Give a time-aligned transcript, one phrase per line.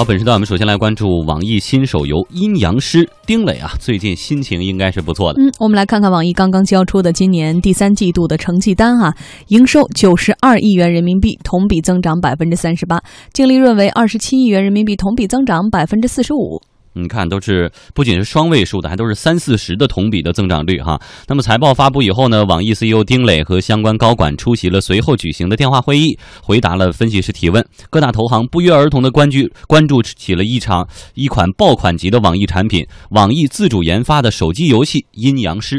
[0.00, 5.42] 好，本时段我们首先来关注网易新手游《阴阳师》，丁磊啊，最近心情应该是不错的。
[5.42, 9.14] 嗯，我们来看看网易刚刚交出的今年第三季度的成绩单啊，
[9.48, 12.98] 营收九十二亿元人民币，同比增长百分之三十八，
[13.34, 16.62] 净利润为二十七亿元人民币，同比增长百分之四十五。
[16.92, 21.00] 你看，都是不仅是双位数的，还都是三四十的同比的增长率哈。
[21.28, 27.64] 那么财报发布以后呢，网易 CEO 丁磊和相关高管出席了随后举行的电话会议，回答了分析师提问。
[27.90, 35.76] 各大投行不约而同的关注关注起了一场一款爆款级的网易产品——网易自主研发的手机游戏《阴阳师》。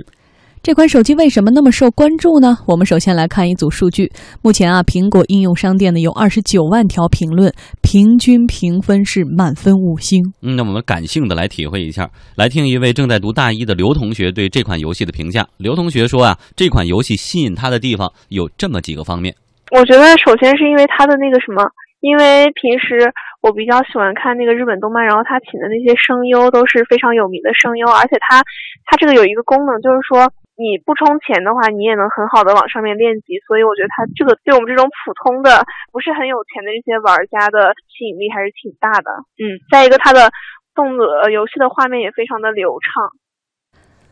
[0.64, 2.56] 这款手机为什么那么受关注呢？
[2.68, 4.12] 我们首先来看一组数据。
[4.44, 7.52] 目前啊，苹果应用商店呢有二十九万条评论，
[7.82, 10.22] 平均评分是满分五星。
[10.44, 15.48] 嗯，那我们感性的来体会一下，来听一位正在读大一的刘同学对这款游戏的评价。
[15.58, 19.34] 刘同学说啊，这款游戏吸引他的地方有这么几个方面。
[19.72, 21.66] 我觉得首先是因为它的那个什么，
[22.02, 23.10] 因为平时
[23.42, 28.44] 我比较喜欢看那个日本动漫，然后他请的那些声优都是非常有名的声优，而且他
[28.86, 30.32] 他这个有一个功能就是说。
[30.62, 39.10] 你不充钱的话，你也能很好的往上面练级，所以我觉得它这个对我们这种普通的不是很有钱的这些玩家的吸引力还是挺大的。
[39.42, 40.30] 嗯，再一个，它的
[40.76, 43.10] 动作游戏的画面也非常的流畅。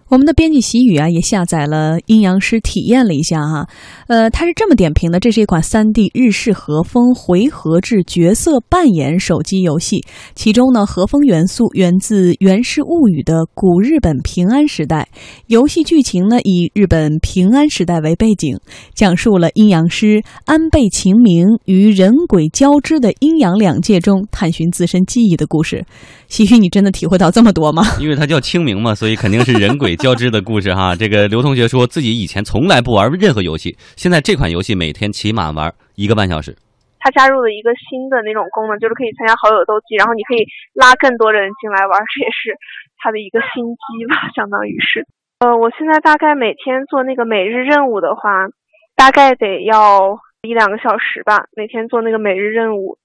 [0.09, 3.67] 我们的编辑喜雨啊，也下载了《阴阳师》体验了一下哈，
[4.07, 15.09] 呃，他是这么点评的：这是一款 3D 日式和风回合制角色扮演手机游戏，其中呢，和风元素源自《源氏物语》的古日本平安时代。
[15.45, 18.57] 游戏剧情呢，以日本平安时代为背景，
[18.95, 25.85] 讲述了阴阳师安倍晴明与人鬼交织的阴阳两界中探寻自身记忆的故事。
[26.27, 27.83] 喜雨，你真的体会到这么多吗？
[28.02, 29.98] 因为它叫清明嘛，所以肯定是人鬼。
[30.00, 36.55] 交织的故事哈， 这个刘同学说自己以前从来不玩任何游戏，现在这款游戏每天起码玩一个半小时。
[37.00, 42.55] 他加入了一个新的那种功能，就是可以参加好友斗鸡，然后你可以拉更多人进来玩，这也是
[42.97, 45.08] 他的一个新机吧，相当于是。
[45.39, 48.52] 呃，我现在大概每天做那个每日任务的话，
[48.95, 52.98] 大概得要一两个小时吧，每天做那个每日任务。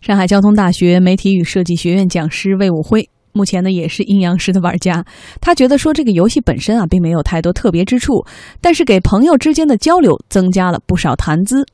[0.00, 3.08] 上海交通大学媒体与设计学院讲师魏武辉。
[3.36, 5.04] 目前呢，也是阴阳师的玩家。
[5.42, 8.24] 他觉得说这个游戏本身啊，并没有太多特别之处，
[8.62, 11.66] 但是给朋友之间的交流增加了不少谈资。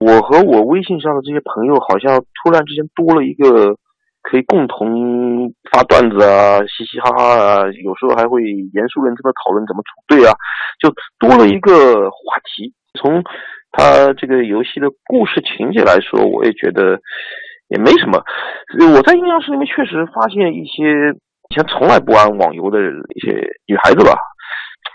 [0.00, 3.74] 我和我微信上的这些朋友，好像突然之间多了一个
[4.20, 8.42] 可以共同发段子啊，嘻嘻哈哈啊，有时候还会
[8.74, 10.34] 严肃认真的讨论怎么组队啊，
[10.78, 12.70] 就多了一个话题。
[13.00, 13.22] 从
[13.72, 17.00] 他这个游戏的故事情节来说，我也觉得。
[17.74, 18.22] 也没什么，
[18.94, 21.10] 我在阴阳师里面确实发现一些
[21.50, 22.78] 以前从来不玩网游的
[23.14, 23.34] 一些
[23.66, 24.14] 女孩子吧，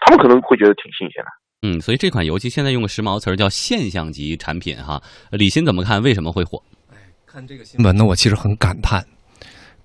[0.02, 1.30] 她们可能会觉得挺新鲜的。
[1.62, 5.02] 嗯，所以这款游戏现在用个时髦词儿叫现象级产品哈。
[5.32, 6.02] 李欣怎么看？
[6.02, 6.64] 为什么会火？
[6.90, 6.96] 哎，
[7.28, 9.04] 看这个新闻呢，我其实很感叹。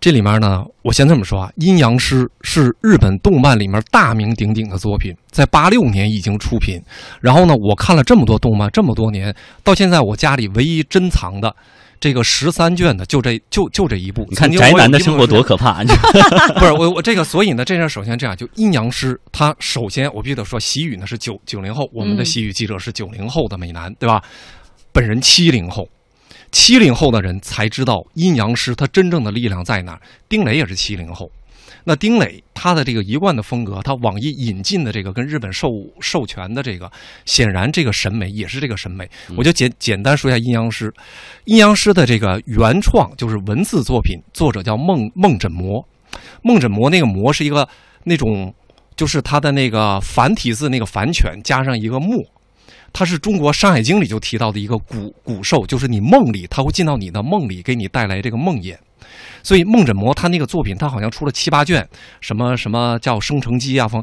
[0.00, 6.80] 这里面呢，我先这么说啊，阴阳师是日本动漫里面大名鼎鼎的作品，在八六年已经出品。
[7.20, 11.54] 然后呢，我看了这么多动漫这么多年，到现在我家里唯一珍藏的。
[12.00, 15.82] 这个十三卷的就这就就这一部，你看宅男的生活多可怕！
[16.58, 24.22] 不是我我这个，所以呢，这事首先这样，就阴阳师，他首先我必须得说，喜雨呢是九九零后，我们的喜雨记者是九零后的美男，对吧？
[24.92, 25.88] 本人七零后，
[26.54, 30.00] 七零后的人才知道阴阳师他真正的力量在哪儿。
[30.28, 31.28] 丁磊也是七零后。
[31.82, 35.68] 那丁磊他的这个一贯的风格，他网易引进的这个跟日本授
[36.00, 36.88] 授权的这个，
[37.24, 39.10] 显然这个审美也是这个审美。
[39.36, 40.94] 我就简简单说一下阴阳师，
[41.46, 45.84] 阴阳师的这个原创就是文字作品，作者叫梦梦枕魔，
[46.42, 47.68] 梦枕魔那个魔是一个
[48.04, 48.54] 那种，
[48.94, 52.24] 就是他的那个繁体字那个繁犬加上一个墨，
[52.94, 58.74] 它是中国《山海经》里就提到的一个古古兽，就是你梦里它会进到你的梦里，给你带来这个梦魇。
[59.42, 61.86] 所以梦枕魔他那个作品，他好像出了七八卷，
[62.20, 64.02] 什么什么叫生成机啊，风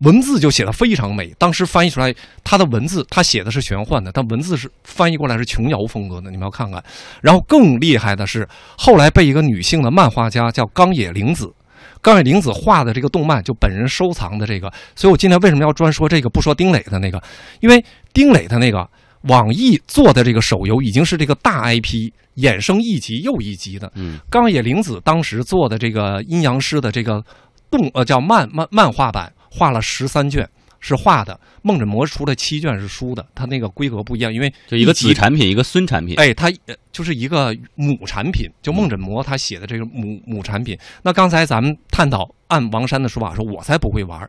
[0.00, 1.32] 文字就写的非常美。
[1.38, 2.12] 当时翻译出来，
[2.42, 6.82] 他的文字他写的是玄幻的，但文字是翻译过来是琼瑶风格的，你们要看看。
[7.22, 11.52] 然后更厉害的是，后来被一个女性的漫画家叫冈野玲子，
[12.02, 14.72] 冈野玲子画的这个动漫，就本人收藏的这个。
[14.94, 17.22] 所以我今天为什么要专说这个，不说丁磊的那个？
[17.60, 18.88] 因为丁磊的那个。
[19.24, 23.92] 网易做的这个手游已经是这个大 IP，衍生一集又一集的。
[23.94, 27.22] 嗯，冈野玲子当时做的这个阴阳师的这个
[27.70, 30.48] 动呃叫漫漫漫画版，画了十三卷
[30.80, 36.16] 是画的，梦枕魔出了七卷是书的，它那个规格不一样，因为就一个子产品，一个孙产品。
[36.16, 36.50] 哎，它
[36.90, 40.76] 就是一个母产品，就梦枕魔他写的这个母母产品。
[41.02, 44.28] 那刚才咱们探讨，按王山的说法说，我才不会玩，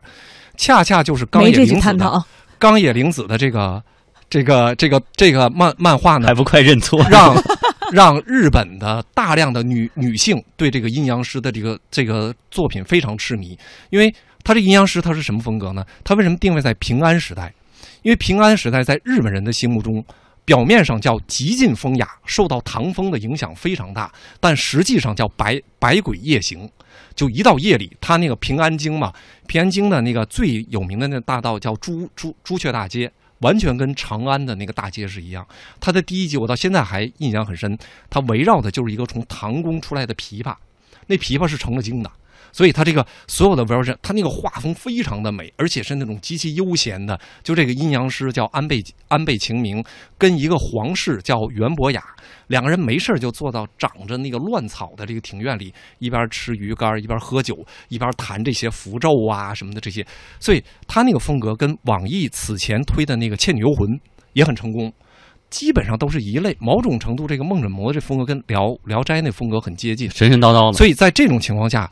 [0.56, 2.24] 恰恰就是冈野玲子的
[2.58, 3.82] 冈野玲子的这个。
[4.30, 6.98] 这个这个这个漫漫画呢还，不快认错？
[7.10, 7.36] 让
[7.92, 13.54] 让日本的大量的女女性对这个阴阳师的这个这个作品非常痴迷，
[13.90, 14.10] 因为
[14.44, 15.84] 他这阴阳师他是什么风格呢？
[16.04, 17.52] 他为什么定位在平安时代？
[18.02, 20.04] 因为平安时代在日本人的心目中，
[20.44, 26.68] 表面上叫极尽风雅，受到唐风的影响非常大，但实际上叫百百鬼夜行。
[27.14, 29.12] 就一到夜里，他那个平安京嘛，
[29.46, 35.46] 平安京的那个最有名的那大道叫朱朱朱雀大街，完全跟长安的那个大街是一样。
[35.78, 37.78] 它的第一集我到现在还印象很深，
[38.10, 40.56] 它围绕的就是一个从唐宫出来的琵琶，
[41.06, 42.10] 那琵琶是成了精的。
[42.52, 47.18] 所以它这个所有的 version，它那个画风非常的美，而且是那种极其悠闲的。
[47.42, 49.82] 就这个阴阳师叫安倍安倍晴明，
[50.18, 52.02] 跟一个皇室叫袁博雅，
[52.48, 57.56] 两个人没事儿就坐到长着那个乱草的这个庭院里，一边吃鱼干，一边喝酒，
[57.88, 60.06] 一边谈这些符咒啊什么的这些。
[60.38, 63.88] 所以他那个风格跟网易此前推的那个《倩女幽魂》
[64.34, 64.92] 也很成功。
[65.50, 70.78] 基本上都是一类，某种程度，这个梦枕魔这风格跟《聊聊斋》那风格很接近，神神叨叨的。
[70.78, 71.90] 所以在这种情况下，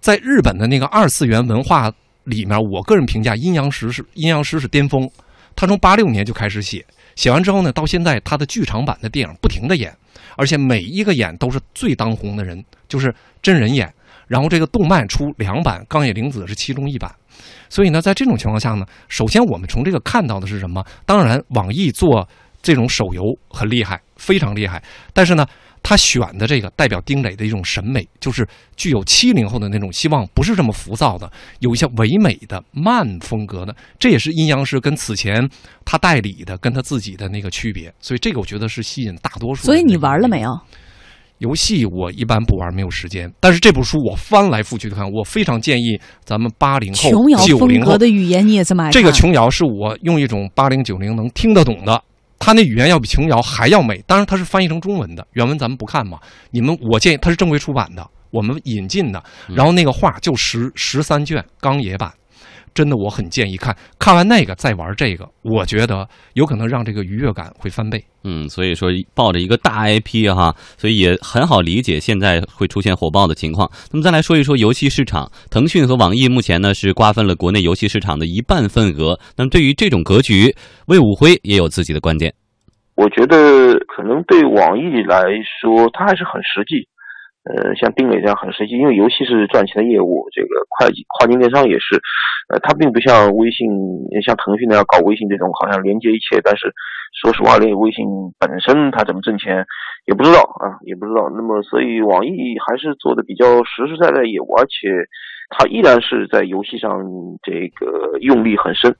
[0.00, 1.92] 在日本的那个二次元文化
[2.24, 5.08] 里面，我个人评价阴阳师是阴阳师是巅峰。
[5.54, 6.84] 他从八六年就开始写，
[7.16, 9.94] 写完之后呢，到现在他的剧场版的电影不停的演，
[10.36, 13.92] 而且每一个演都是最当红的人，就是真人演。
[14.26, 17.12] 然后这个动漫出两版，《钢野玲子》是其中一版。
[17.68, 20.84] 所以呢，在这种情况下呢，首先我们从这个看到的是什么？
[21.04, 22.26] 当然，网易做
[22.62, 24.80] 这种手游很厉害，非常厉害。
[25.12, 25.44] 但是呢，
[25.90, 28.46] 他选的这个代表丁磊的一种审美，就是
[28.76, 31.28] 具有七零后的那种希望，不是这么浮躁的，
[31.58, 33.74] 有一些唯美的慢风格的。
[33.98, 35.50] 这也是阴阳师跟此前
[35.84, 37.92] 他代理的跟他自己的那个区别。
[38.00, 39.64] 所以这个我觉得是吸引大多数。
[39.64, 40.50] 所以你玩了没有？
[41.38, 43.28] 游戏我一般不玩，没有时间。
[43.40, 48.90] 但是这部书我翻来覆去的看，我非常建议咱们八零后、琼瑶九零后的语言你也这么爱？
[48.92, 52.00] 这个琼瑶是我用一种八零九零能听得懂的，
[52.40, 54.02] 他那语言要比琼瑶还要美。
[54.06, 56.18] 当然，它是翻译成中文的，原文咱们不看嘛。
[56.50, 59.22] 你们，我建议它是正规出版的，我们引进的。
[59.46, 62.12] 然后那个画就十十三卷钢野版，
[62.74, 63.76] 真的我很建议看。
[63.98, 68.02] 看完那个再玩这个，我觉得有可能让这个愉悦感会翻倍。
[68.24, 73.70] 嗯，所以说抱着一个大 IP 哈，所以也很好理解现在会出现火爆的情况。
[73.90, 79.18] 那么再来说一说游戏市场，腾讯和网易目前呢是瓜分了国内游戏市场的一半份额。
[79.36, 80.54] 那么对于这种格局，
[80.86, 82.34] 魏武辉也有自己的观点。
[82.96, 85.24] 我觉得可能对网易来
[85.62, 86.86] 说，它还是很实际。
[87.50, 90.86] 呃，像丁磊这样很实际，因为游戏是赚钱的业务，这个跨
[91.18, 92.00] 跨境电商也是，
[92.48, 93.66] 呃，它并不像微信、
[94.22, 96.40] 像腾讯那样搞微信这种，好像连接一切。
[96.44, 96.72] 但是
[97.20, 98.06] 说实话，连微信
[98.38, 99.66] 本身它怎么挣钱
[100.06, 101.28] 也不知道啊，也不知道。
[101.34, 104.88] 那么，所以网易还是做的比较实实在在业务，而且
[105.50, 107.02] 它依然是在游戏上
[107.42, 108.94] 这个用力很深。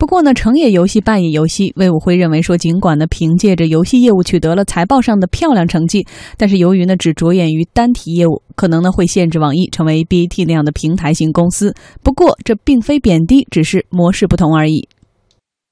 [0.00, 1.74] 不过呢，成也游戏，败也游戏。
[1.76, 6.06] 魏武辉认为说，尽管呢凭借着游戏业务取得了财报上的漂亮成绩，
[6.38, 11.74] 但是由于呢只着眼于单体业务，可能呢会限制网易成为 BAT 那样的平台型公司。
[12.02, 14.88] 不过这并非贬低，只是模式不同而已。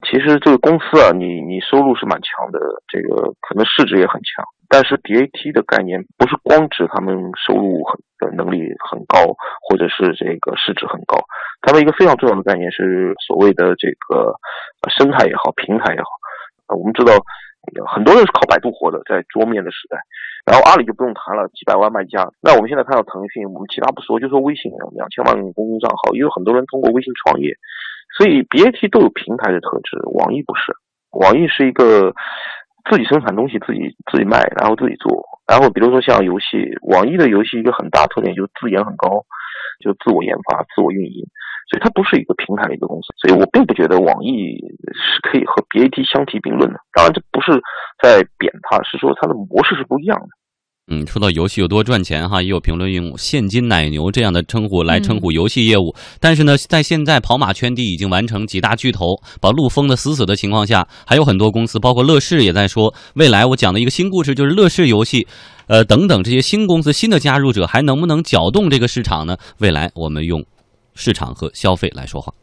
[0.05, 4.45] 其实这个公司啊，你你收入是蛮强的，这个可能市值也很强。
[4.69, 9.33] 但是 BAT 的概念不是光指他们收入很的能力很高，
[9.65, 11.17] 或者是这个市值很高。
[11.61, 14.35] 他们一个非常重要的概念是所谓的这个
[14.93, 16.07] 生态也好，平台也好。
[16.77, 17.17] 我们知道
[17.89, 19.97] 很多人是靠百度活的，在桌面的时代。
[20.45, 22.29] 然后阿里就不用谈了，几百万卖家。
[22.39, 27.57] 那我们现在看到腾讯，我们其他不说，就说微信两千万公众账号，也有很多人通过微信创业。
[28.15, 30.77] 所以 BAT 都有平台的特质，网易不是。
[31.09, 32.13] 网易是一个。
[32.89, 35.25] 自己生产东西，自己自己卖，然后自己做。
[35.47, 39.25] 然后比如说像游戏，网易的游戏一个很大特点就是自研很高，
[39.83, 41.25] 就自我研发、自我运营，
[41.69, 43.13] 所以它不是一个平台的一个公司。
[43.17, 44.55] 所以我并不觉得网易
[44.93, 46.79] 是可以和 BAT 相提并论的。
[46.93, 47.51] 当然，这不是
[48.01, 50.27] 在贬它，是说它的模式是不一样的。
[50.91, 55.93] 嗯，说到游戏有多赚钱哈，也有评论用“现金奶牛”这样的称呼来称呼游戏业务。
[56.19, 59.05] 但是呢，在现在跑马圈地已经完成几大巨头
[59.39, 65.27] 把路封的死死的情况下，还有很多公司，包括乐视也在说，未来我讲的一个新故事就是乐视游戏，
[65.67, 69.37] 呃等等这些新公司、新的加入者还能不能搅动这个市场呢？
[69.59, 70.43] 未来我们用
[70.95, 72.33] 市场和消费来说话。